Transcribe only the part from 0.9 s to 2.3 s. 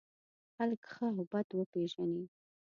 ښه او بد وپېژني.